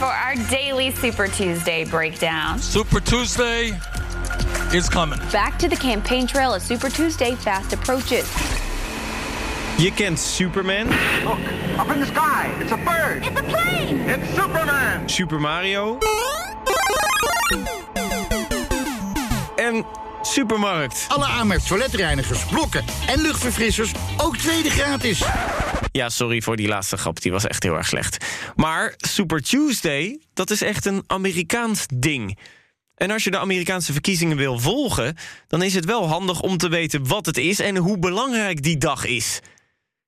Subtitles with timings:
[0.00, 2.58] for our daily Super Tuesday breakdown.
[2.58, 3.78] Super Tuesday
[4.72, 5.18] is coming.
[5.30, 8.26] Back to the campaign trail as Super Tuesday fast approaches.
[9.76, 10.86] Je kent Superman,
[11.24, 11.38] Look,
[11.78, 12.50] up in the sky.
[12.60, 13.26] It's a bird.
[13.26, 14.00] It's a plane!
[14.08, 15.06] It's Superman.
[15.06, 15.98] Super Mario
[19.56, 19.84] en
[20.22, 21.04] Supermarkt.
[21.08, 25.22] Alle Amex toiletreinigers, blokken en luchtverfrissers ook tweede gratis.
[25.92, 28.24] Ja, sorry voor die laatste grap, die was echt heel erg slecht.
[28.56, 32.38] Maar Super Tuesday, dat is echt een Amerikaans ding.
[32.94, 35.16] En als je de Amerikaanse verkiezingen wil volgen...
[35.46, 38.78] dan is het wel handig om te weten wat het is en hoe belangrijk die
[38.78, 39.40] dag is.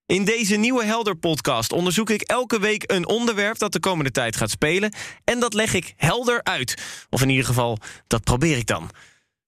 [0.06, 3.58] In deze nieuwe Helder-podcast onderzoek ik elke week een onderwerp...
[3.58, 6.82] dat de komende tijd gaat spelen en dat leg ik helder uit.
[7.10, 8.90] Of in ieder geval, dat probeer ik dan.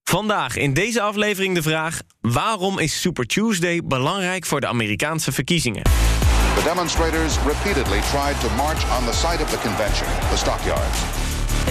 [0.03, 1.99] Vandaag in deze aflevering de vraag...
[2.21, 6.04] waarom is Super Tuesday belangrijk voor de Amerikaanse verkiezingen?
[6.55, 10.99] The demonstrators repeatedly tried to march on the site of the convention, the stockyards.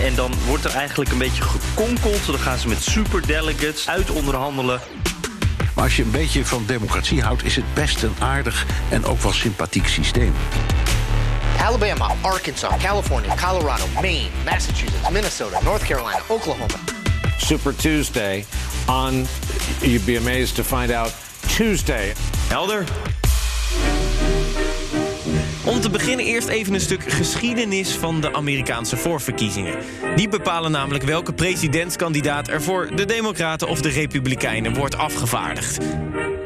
[0.02, 2.26] En dan wordt er eigenlijk een beetje gekonkeld.
[2.26, 4.80] Dan gaan ze met superdelegates uit onderhandelen.
[5.74, 9.20] Maar als je een beetje van democratie houdt, is het best een aardig en ook
[9.20, 10.34] wel sympathiek systeem.
[11.60, 16.74] Alabama, Arkansas, California, Colorado, Maine, Massachusetts, Minnesota, North Carolina, Oklahoma.
[17.38, 18.46] Super Tuesday
[18.86, 19.26] on,
[19.80, 21.12] you'd be amazed to find out,
[21.46, 22.12] Tuesday.
[22.48, 22.84] Helder.
[25.66, 29.78] Om te beginnen eerst even een stuk geschiedenis van de Amerikaanse voorverkiezingen.
[30.16, 35.78] Die bepalen namelijk welke presidentskandidaat er voor de Democraten of de Republikeinen wordt afgevaardigd.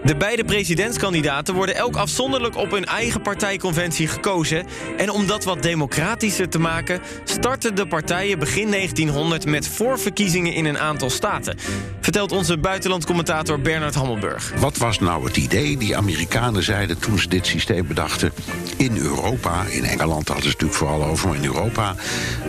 [0.04, 4.66] De beide presidentskandidaten worden elk afzonderlijk op hun eigen partijconventie gekozen.
[4.96, 10.64] En om dat wat democratischer te maken, startten de partijen begin 1900 met voorverkiezingen in
[10.64, 11.58] een aantal staten.
[12.00, 14.52] Vertelt onze buitenlandcommentator Bernard Hammelburg.
[14.58, 15.76] Wat was nou het idee?
[15.76, 18.32] Die Amerikanen zeiden toen ze dit systeem bedachten.
[18.76, 21.94] In Europa, in Engeland hadden ze het natuurlijk vooral over, maar in Europa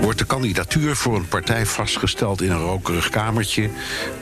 [0.01, 3.69] wordt de kandidatuur voor een partij vastgesteld in een rokerig kamertje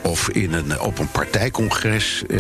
[0.02, 2.40] of in een, op een partijcongres, eh,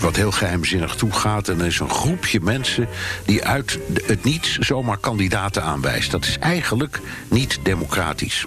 [0.00, 1.48] wat heel geheimzinnig toegaat.
[1.48, 2.88] En er is een groepje mensen
[3.24, 6.10] die uit het niets zomaar kandidaten aanwijst.
[6.10, 8.46] Dat is eigenlijk niet democratisch.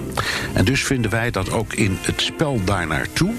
[0.53, 3.33] En dus vinden wij dat ook in het spel daarnaartoe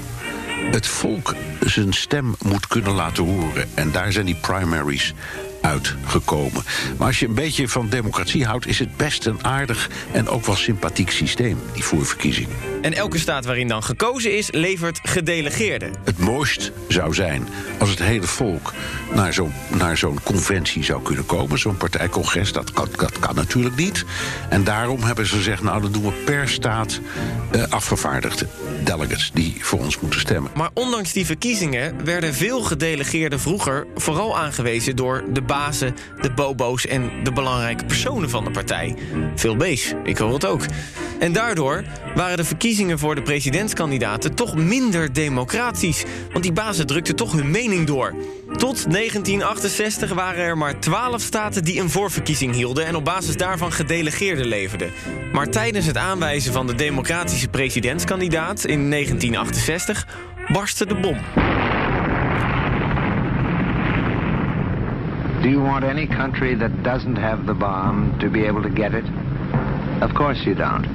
[0.70, 3.68] het volk zijn stem moet kunnen laten horen.
[3.74, 5.14] En daar zijn die primaries
[5.60, 6.62] uitgekomen.
[6.98, 10.46] Maar als je een beetje van democratie houdt, is het best een aardig en ook
[10.46, 12.48] wel sympathiek systeem, die voorverkiezing.
[12.80, 15.92] En elke staat waarin dan gekozen is, levert gedelegeerden.
[16.04, 17.48] Het mooist zou zijn
[17.78, 18.72] als het hele volk
[19.14, 22.52] naar zo'n naar zo'n conventie zou kunnen komen, zo'n partijcongres.
[22.52, 24.04] Dat kan, dat kan natuurlijk niet.
[24.48, 27.00] En daarom hebben ze gezegd, nou dan doen we per staat
[27.50, 28.46] eh, afgevaardigde
[28.84, 30.50] delegates die voor ons moeten stemmen.
[30.54, 36.86] Maar ondanks die verkiezingen werden veel gedelegeerden vroeger vooral aangewezen door de bazen, de bobo's
[36.86, 38.96] en de belangrijke personen van de partij.
[39.34, 40.62] Veel bees, ik hoor het ook.
[41.18, 46.04] En daardoor waren de verkiezingen voor de presidentskandidaten toch minder democratisch.
[46.32, 48.14] Want die bazen drukten toch hun mening door.
[48.46, 53.72] Tot 1968 waren er maar 12 staten die een voorverkiezing hielden en op basis daarvan
[53.72, 54.90] gedelegeerden leverden.
[55.32, 60.06] Maar tijdens het aanwijzen van de democratische presidentskandidaat in 1968
[60.52, 61.16] barstte de bom.
[65.42, 68.92] Do you want any country that doesn't have the bomb to be able to get
[68.92, 69.04] it?
[70.02, 70.86] Of course you don't.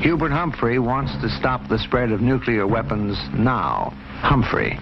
[0.00, 3.92] Hubert Humphrey wants to stop the spread of nuclear weapons now.
[4.22, 4.78] Humphrey.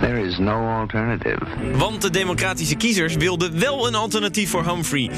[0.00, 1.38] There is no alternative.
[1.76, 5.10] Want de democratische kiezers wilden wel een alternatief voor Humphrey.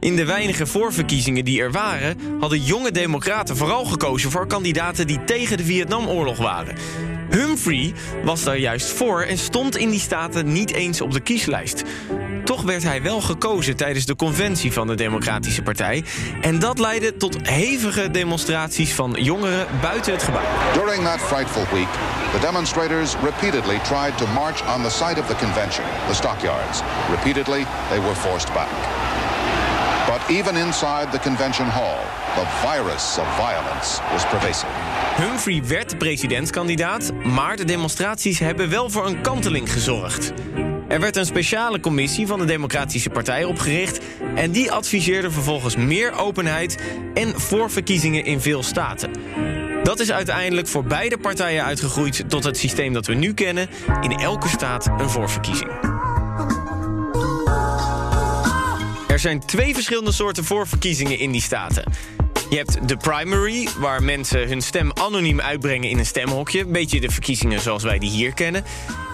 [0.00, 5.24] In de weinige voorverkiezingen die er waren, hadden jonge democraten vooral gekozen voor kandidaten die
[5.24, 6.74] tegen de Vietnamoorlog waren.
[7.30, 7.92] Humphrey
[8.24, 11.84] was daar juist voor en stond in die staten niet eens op de kieslijst.
[12.46, 16.04] Toch werd hij wel gekozen tijdens de conventie van de Democratische Partij.
[16.40, 20.42] En dat leidde tot hevige demonstraties van jongeren buiten het gebouw.
[20.72, 21.88] During that frightful week,
[22.32, 26.80] the demonstrators repeatedly tried to march on the site of the convention, the stockyards.
[27.10, 28.68] Repeatedly, they were forced back.
[30.06, 31.98] But even inside the convention hall,
[32.34, 34.72] the virus of violence was pervasive.
[35.16, 40.32] Humphrey werd presidentskandidaat, maar de demonstraties hebben wel voor een kanteling gezorgd.
[40.88, 44.00] Er werd een speciale commissie van de Democratische Partij opgericht...
[44.34, 46.78] en die adviseerde vervolgens meer openheid
[47.14, 49.10] en voorverkiezingen in veel staten.
[49.82, 53.68] Dat is uiteindelijk voor beide partijen uitgegroeid tot het systeem dat we nu kennen...
[54.00, 55.70] in elke staat een voorverkiezing.
[59.08, 61.84] Er zijn twee verschillende soorten voorverkiezingen in die staten.
[62.50, 66.60] Je hebt de primary, waar mensen hun stem anoniem uitbrengen in een stemhokje.
[66.60, 68.64] Een beetje de verkiezingen zoals wij die hier kennen.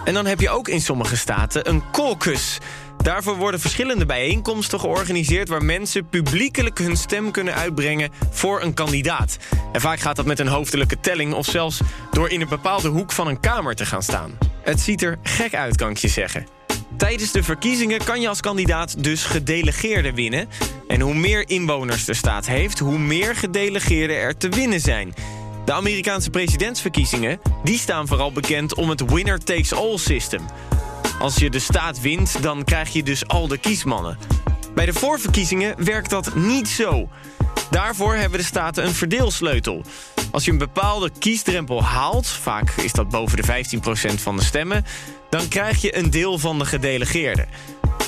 [0.04, 2.58] En dan heb je ook in sommige staten een caucus.
[2.96, 5.48] Daarvoor worden verschillende bijeenkomsten georganiseerd...
[5.48, 9.36] waar mensen publiekelijk hun stem kunnen uitbrengen voor een kandidaat.
[9.72, 11.34] En vaak gaat dat met een hoofdelijke telling...
[11.34, 11.80] of zelfs
[12.10, 14.38] door in een bepaalde hoek van een kamer te gaan staan.
[14.62, 16.46] Het ziet er gek uit, kan ik je zeggen.
[17.02, 20.48] Tijdens de verkiezingen kan je als kandidaat dus gedelegeerden winnen.
[20.86, 25.14] En hoe meer inwoners de staat heeft, hoe meer gedelegeerden er te winnen zijn.
[25.64, 30.42] De Amerikaanse presidentsverkiezingen die staan vooral bekend om het winner-takes-all system.
[31.18, 34.18] Als je de staat wint, dan krijg je dus al de kiesmannen.
[34.74, 37.08] Bij de voorverkiezingen werkt dat niet zo.
[37.70, 39.84] Daarvoor hebben de staten een verdeelsleutel.
[40.32, 43.64] Als je een bepaalde kiesdrempel haalt, vaak is dat boven de
[44.16, 44.84] 15% van de stemmen...
[45.30, 47.48] dan krijg je een deel van de gedelegeerden.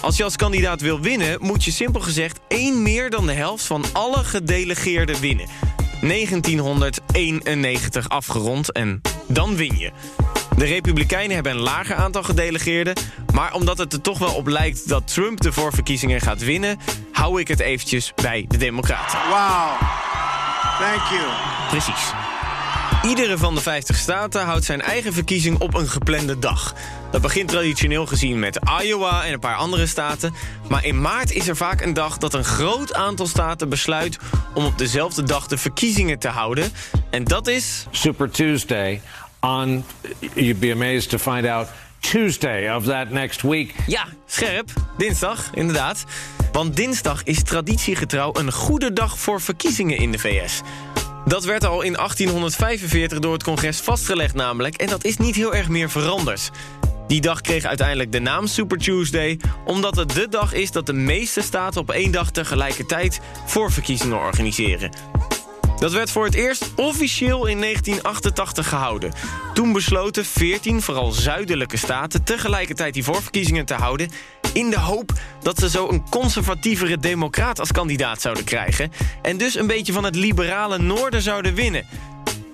[0.02, 2.40] Als je als kandidaat wil winnen, moet je simpel gezegd...
[2.48, 5.46] één meer dan de helft van alle gedelegeerden winnen.
[6.00, 9.90] 1991 afgerond en dan win je.
[10.56, 12.94] De Republikeinen hebben een lager aantal gedelegeerden...
[13.32, 16.78] maar omdat het er toch wel op lijkt dat Trump de voorverkiezingen gaat winnen...
[17.12, 19.18] hou ik het eventjes bij de Democraten.
[19.28, 20.13] Wow.
[20.78, 21.28] Thank you.
[21.68, 22.12] Precies.
[23.02, 26.74] Iedere van de 50 staten houdt zijn eigen verkiezing op een geplande dag.
[27.10, 30.34] Dat begint traditioneel gezien met Iowa en een paar andere staten.
[30.68, 34.18] Maar in maart is er vaak een dag dat een groot aantal staten besluit...
[34.54, 36.72] om op dezelfde dag de verkiezingen te houden.
[37.10, 37.86] En dat is...
[37.90, 39.00] Super Tuesday
[39.44, 39.84] on,
[40.34, 41.68] you'd be amazed to find out,
[42.10, 43.74] Tuesday of that next week.
[43.86, 44.72] Ja, scherp.
[44.96, 46.04] Dinsdag, inderdaad.
[46.52, 50.60] Want dinsdag is traditiegetrouw een goede dag voor verkiezingen in de VS.
[51.24, 54.76] Dat werd al in 1845 door het congres vastgelegd namelijk...
[54.76, 56.50] en dat is niet heel erg meer veranderd.
[57.06, 59.40] Die dag kreeg uiteindelijk de naam Super Tuesday...
[59.64, 63.20] omdat het de dag is dat de meeste staten op één dag tegelijkertijd...
[63.46, 64.90] voorverkiezingen organiseren.
[65.78, 69.12] Dat werd voor het eerst officieel in 1988 gehouden.
[69.54, 74.10] Toen besloten 14 vooral zuidelijke staten tegelijkertijd die voorverkiezingen te houden...
[74.52, 75.12] in de hoop
[75.42, 78.92] dat ze zo een conservatievere democraat als kandidaat zouden krijgen...
[79.22, 81.86] en dus een beetje van het liberale noorden zouden winnen.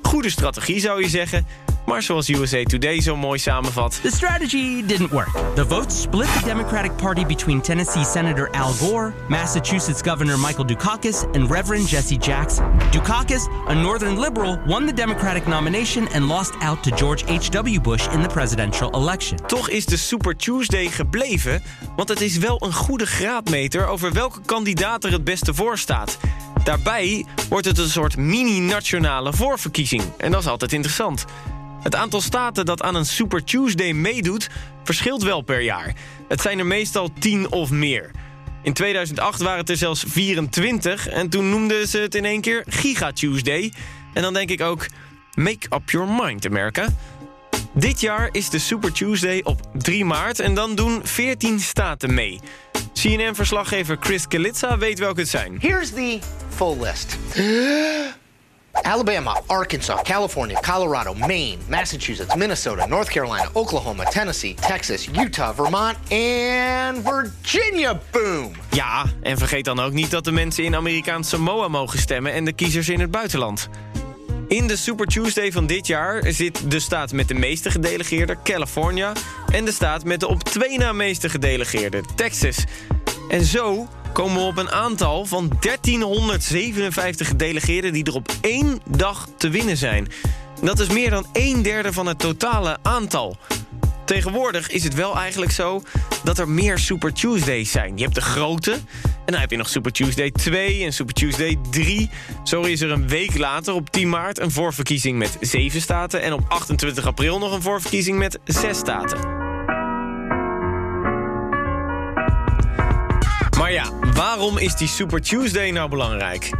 [0.03, 1.47] Goede strategie zou je zeggen,
[1.91, 3.99] maar zoals USA Today zo mooi samenvat...
[4.03, 5.29] The strategy didn't work.
[5.55, 11.25] The votes split the Democratic Party between Tennessee Senator Al Gore, Massachusetts Governor Michael Dukakis,
[11.35, 12.65] and Reverend Jesse Jackson.
[12.91, 17.81] Dukakis, a northern liberal, won the Democratic nomination and lost out to George H.W.
[17.81, 19.37] Bush in the presidential election.
[19.47, 21.63] Toch is de Super Tuesday gebleven,
[21.97, 23.87] want het is wel een goede graadmeter...
[23.87, 26.19] over welke kandidaat er het beste voor staat.
[26.65, 30.03] Daarbij wordt het een soort mini-nationale voorverkiezing.
[30.17, 31.27] En dat is altijd interessant.
[31.83, 34.49] Het aantal staten dat aan een Super Tuesday meedoet...
[34.85, 35.95] verschilt wel per jaar.
[36.29, 38.11] Het zijn er meestal 10 of meer.
[38.63, 41.09] In 2008 waren het er zelfs 24...
[41.09, 43.73] en toen noemden ze het in één keer Giga Tuesday.
[44.15, 44.87] En dan denk ik ook...
[45.35, 46.87] Make up your mind, America.
[47.73, 50.41] Dit jaar is de Super Tuesday op 3 maart...
[50.41, 52.41] en dan doen 14 staten mee.
[52.93, 55.57] CNN-verslaggever Chris Kalitza weet welke het zijn.
[55.61, 56.19] Here's the
[56.49, 57.19] full list.
[58.83, 67.03] Alabama, Arkansas, California, Colorado, Maine, Massachusetts, Minnesota, North Carolina, Oklahoma, Tennessee, Texas, Utah, Vermont en
[67.05, 68.01] Virginia.
[68.11, 68.53] Boom!
[68.71, 72.33] Ja, en vergeet dan ook niet dat de mensen in Amerikaans Samoa mogen stemmen...
[72.33, 73.69] en de kiezers in het buitenland.
[74.49, 79.13] In de Super Tuesday van dit jaar zit de staat met de meeste gedelegeerden, California...
[79.53, 82.65] en de staat met de op twee na meeste gedelegeerden, Texas.
[83.29, 83.89] En zo
[84.21, 87.93] komen we op een aantal van 1357 gedelegeerden...
[87.93, 90.09] die er op één dag te winnen zijn.
[90.63, 93.37] Dat is meer dan een derde van het totale aantal.
[94.05, 95.83] Tegenwoordig is het wel eigenlijk zo
[96.25, 97.97] dat er meer Super Tuesdays zijn.
[97.97, 98.73] Je hebt de grote,
[99.03, 102.11] en dan heb je nog Super Tuesday 2 en Super Tuesday 3.
[102.45, 106.23] Zo is er een week later, op 10 maart, een voorverkiezing met 7 staten...
[106.23, 109.41] en op 28 april nog een voorverkiezing met 6 staten.
[113.61, 116.51] Maar ja, waarom is die Super Tuesday nou belangrijk?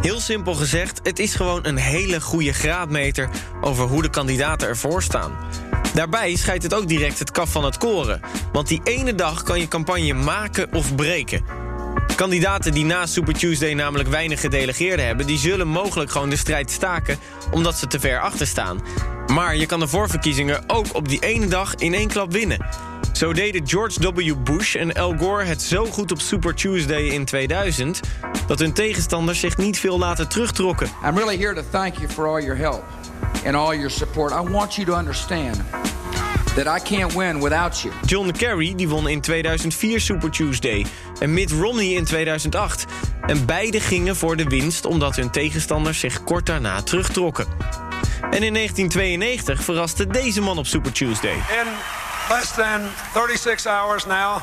[0.00, 3.28] Heel simpel gezegd, het is gewoon een hele goede graadmeter...
[3.60, 5.32] over hoe de kandidaten ervoor staan.
[5.92, 8.20] Daarbij scheidt het ook direct het kaf van het koren.
[8.52, 11.44] Want die ene dag kan je campagne maken of breken.
[12.16, 15.26] Kandidaten die na Super Tuesday namelijk weinig gedelegeerden hebben...
[15.26, 17.18] die zullen mogelijk gewoon de strijd staken
[17.50, 18.80] omdat ze te ver achter staan.
[19.26, 22.66] Maar je kan de voorverkiezingen ook op die ene dag in één klap winnen.
[23.14, 24.34] Zo deden George W.
[24.44, 28.00] Bush en Al Gore het zo goed op Super Tuesday in 2000...
[28.46, 30.88] dat hun tegenstanders zich niet veel later terugtrokken.
[31.04, 32.84] I'm really here to thank you for all your help
[33.46, 34.32] and all your support.
[34.32, 35.60] I want you to understand
[36.54, 37.94] that I can't win without you.
[38.06, 40.86] John Kerry die won in 2004 Super Tuesday
[41.20, 42.84] en Mitt Romney in 2008.
[43.26, 47.46] En beide gingen voor de winst omdat hun tegenstanders zich kort daarna terugtrokken.
[48.20, 51.34] En in 1992 verraste deze man op Super Tuesday.
[51.34, 51.70] In
[52.30, 54.42] less than 36 hours now,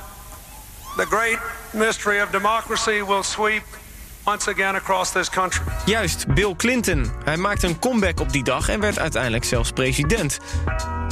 [0.98, 1.40] the great
[1.74, 3.64] mystery of democracy will sweep
[4.26, 5.66] once again across this country.
[5.86, 7.12] Juist, Bill Clinton.
[7.24, 10.40] Hij maakte een comeback op die dag en werd uiteindelijk zelfs president.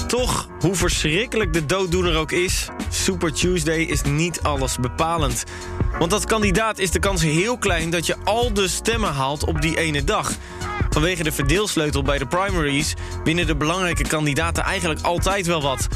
[0.08, 2.68] Toch, hoe verschrikkelijk de dooddoener ook is...
[2.90, 5.44] Super Tuesday is niet alles bepalend.
[6.00, 9.62] Want als kandidaat is de kans heel klein dat je al de stemmen haalt op
[9.62, 10.32] die ene dag.
[10.90, 12.94] Vanwege de verdeelsleutel bij de primaries...
[13.24, 15.88] winnen de belangrijke kandidaten eigenlijk altijd wel wat.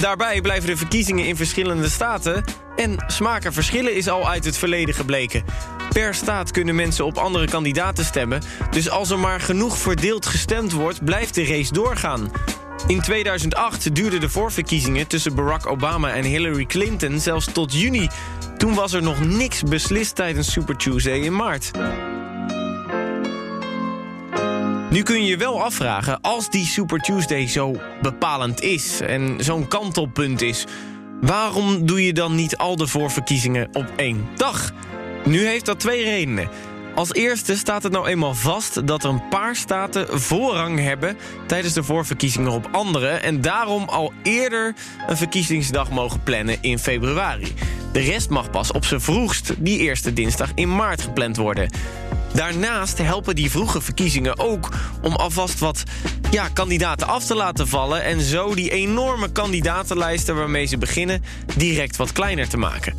[0.00, 2.44] Daarbij blijven de verkiezingen in verschillende staten...
[2.76, 5.44] en smaken verschillen is al uit het verleden gebleken.
[5.92, 8.42] Per staat kunnen mensen op andere kandidaten stemmen...
[8.70, 12.30] dus als er maar genoeg verdeeld gestemd wordt, blijft de race doorgaan.
[12.86, 18.08] In 2008 duurden de voorverkiezingen tussen Barack Obama en Hillary Clinton zelfs tot juni.
[18.56, 21.70] Toen was er nog niks beslist tijdens Super Tuesday in maart.
[24.92, 29.00] Nu kun je je wel afvragen, als die Super Tuesday zo bepalend is...
[29.00, 30.64] en zo'n kantelpunt is...
[31.20, 34.72] waarom doe je dan niet al de voorverkiezingen op één dag?
[35.24, 36.48] Nu heeft dat twee redenen.
[36.94, 41.74] Als eerste staat het nou eenmaal vast dat er een paar staten voorrang hebben tijdens
[41.74, 44.74] de voorverkiezingen op andere en daarom al eerder
[45.06, 47.52] een verkiezingsdag mogen plannen in februari.
[47.92, 51.70] De rest mag pas op zijn vroegst die eerste dinsdag in maart gepland worden.
[52.34, 54.68] Daarnaast helpen die vroege verkiezingen ook
[55.02, 55.82] om alvast wat
[56.30, 61.22] ja, kandidaten af te laten vallen en zo die enorme kandidatenlijsten waarmee ze beginnen
[61.56, 62.94] direct wat kleiner te maken.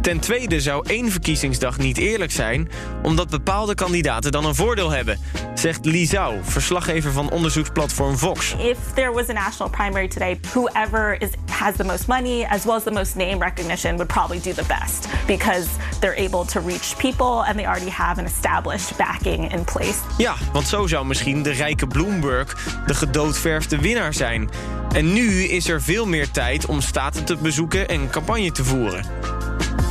[0.00, 2.68] Ten tweede zou één verkiezingsdag niet eerlijk zijn...
[3.02, 5.18] omdat bepaalde kandidaten dan een voordeel hebben...
[5.54, 8.54] zegt Lizau, verslaggever van onderzoeksplatform Vox.
[8.58, 11.28] If there was a national primary today, whoever is,
[11.58, 14.64] has the most money as well as the most name recognition would probably do the
[14.66, 15.66] best because
[16.00, 19.98] they're able to reach people and they already have an established backing in place.
[20.18, 24.50] Ja, want zo zou misschien de rijke Bloomberg de gedoodverfde winnaar zijn.
[24.94, 29.04] En nu is er veel meer tijd om staten te bezoeken en campagne te voeren.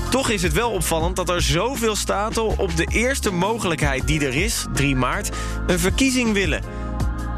[0.10, 4.36] Toch is het wel opvallend dat er zoveel staten op de eerste mogelijkheid die er
[4.36, 5.30] is, 3 maart,
[5.68, 6.77] een verkiezing willen.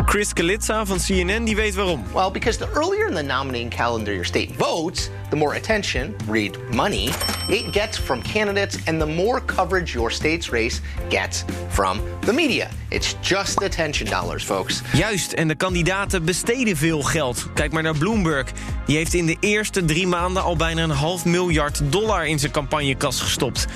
[0.10, 2.04] Chris Kalitza van CNN die weet waarom.
[2.14, 6.58] Well, because the earlier in the nominating calendar your state votes, the more attention, read
[6.74, 7.10] money,
[7.48, 12.70] it gets from candidates and the more coverage your state's race gets from the media.
[12.90, 14.82] It's just attention dollars, folks.
[14.94, 17.48] Juist, en de kandidaten besteden veel geld.
[17.54, 18.48] Kijk maar naar Bloomberg.
[18.86, 22.52] Die heeft in de eerste drie maanden al bijna een half miljard dollar in zijn
[22.52, 23.68] campagnekas gestopt.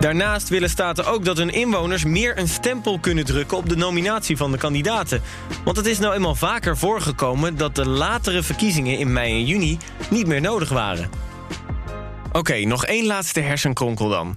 [0.00, 4.36] Daarnaast willen staten ook dat hun inwoners meer een stempel kunnen drukken op de nominatie
[4.36, 5.22] van de kandidaten.
[5.64, 9.78] Want het is nou eenmaal vaker voorgekomen dat de latere verkiezingen in mei en juni
[10.10, 11.10] niet meer nodig waren.
[12.32, 14.36] Oké, nog één laatste hersenkronkel dan.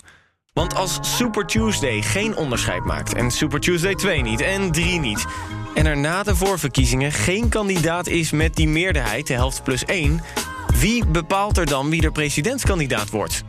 [0.54, 5.26] Want als Super Tuesday geen onderscheid maakt en Super Tuesday 2 niet en 3 niet...
[5.74, 10.22] en er na de voorverkiezingen geen kandidaat is met die meerderheid, de helft plus 1...
[10.80, 13.44] wie bepaalt er dan wie de presidentskandidaat wordt?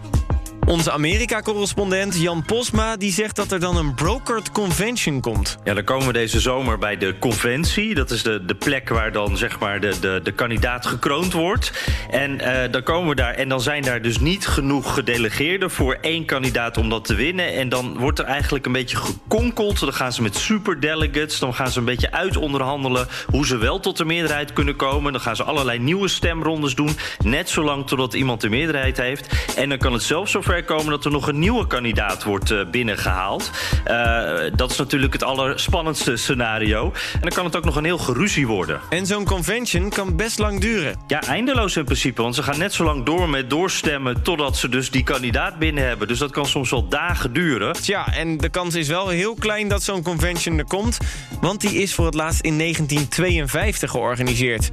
[0.71, 5.59] Onze Amerika-correspondent Jan Posma die zegt dat er dan een brokered convention komt.
[5.65, 7.95] Ja, dan komen we deze zomer bij de conventie.
[7.95, 11.73] Dat is de, de plek waar dan zeg maar de, de, de kandidaat gekroond wordt.
[12.11, 15.99] En uh, dan komen we daar en dan zijn daar dus niet genoeg gedelegeerden voor
[16.01, 17.53] één kandidaat om dat te winnen.
[17.53, 19.81] En dan wordt er eigenlijk een beetje gekonkeld.
[19.81, 23.97] Dan gaan ze met superdelegates, dan gaan ze een beetje uitonderhandelen hoe ze wel tot
[23.97, 25.13] de meerderheid kunnen komen.
[25.13, 26.97] Dan gaan ze allerlei nieuwe stemrondes doen.
[27.25, 29.55] Net zolang totdat iemand de meerderheid heeft.
[29.57, 32.61] En dan kan het zelfs zover komen dat er nog een nieuwe kandidaat wordt uh,
[32.71, 33.51] binnengehaald.
[33.87, 36.93] Uh, dat is natuurlijk het allerspannendste scenario.
[37.13, 38.81] En dan kan het ook nog een heel geruzie worden.
[38.91, 40.97] En zo'n convention kan best lang duren.
[41.07, 42.23] Ja, eindeloos in principe.
[42.23, 44.23] Want ze gaan net zo lang door met doorstemmen...
[44.23, 46.09] totdat ze dus die kandidaat binnen hebben.
[46.09, 47.77] Dus dat kan soms wel dagen duren.
[47.83, 50.99] Ja, en de kans is wel heel klein dat zo'n convention er komt.
[51.41, 54.71] Want die is voor het laatst in 1952 georganiseerd.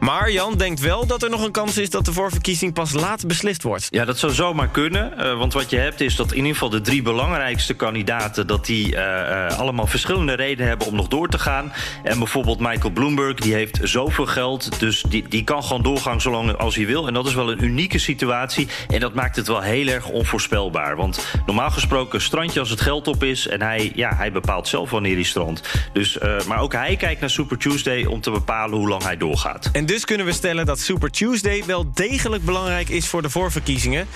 [0.00, 3.26] Maar Jan denkt wel dat er nog een kans is dat de voorverkiezing pas laat
[3.26, 3.86] beslist wordt.
[3.90, 5.12] Ja, dat zou zomaar kunnen.
[5.18, 8.46] Uh, want wat je hebt is dat in ieder geval de drie belangrijkste kandidaten...
[8.46, 11.72] dat die uh, uh, allemaal verschillende redenen hebben om nog door te gaan.
[12.02, 14.80] En bijvoorbeeld Michael Bloomberg, die heeft zoveel geld...
[14.80, 17.06] dus die, die kan gewoon doorgaan zolang als hij wil.
[17.06, 18.68] En dat is wel een unieke situatie.
[18.88, 20.96] En dat maakt het wel heel erg onvoorspelbaar.
[20.96, 23.46] Want normaal gesproken strandje als het geld op is...
[23.46, 25.88] en hij, ja, hij bepaalt zelf wanneer hij strandt.
[25.92, 29.68] Dus, maar ook hij kijkt naar Super Tuesday om te bepalen hoe lang hij doorgaat.
[29.72, 34.06] En dus kunnen we stellen dat Super Tuesday wel degelijk belangrijk is voor de voorverkiezingen.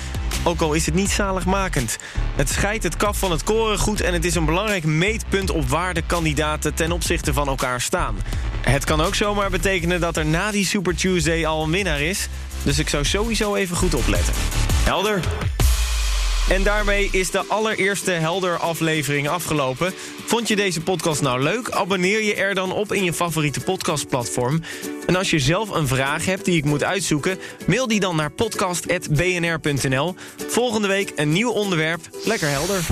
[0.44, 1.96] Ook al is het niet zaligmakend.
[2.36, 5.68] Het scheidt het kaf van het koren goed en het is een belangrijk meetpunt op
[5.68, 8.16] waar de kandidaten ten opzichte van elkaar staan.
[8.60, 12.28] Het kan ook zomaar betekenen dat er na die Super Tuesday al een winnaar is.
[12.62, 14.34] Dus ik zou sowieso even goed opletten.
[14.84, 15.20] Helder?
[16.48, 19.92] En daarmee is de allereerste Helder aflevering afgelopen.
[20.24, 21.70] Vond je deze podcast nou leuk?
[21.70, 24.60] Abonneer je er dan op in je favoriete podcastplatform.
[25.06, 27.38] En als je zelf een vraag hebt die ik moet uitzoeken...
[27.66, 30.14] mail die dan naar podcast.bnr.nl.
[30.48, 32.00] Volgende week een nieuw onderwerp.
[32.24, 32.84] Lekker helder.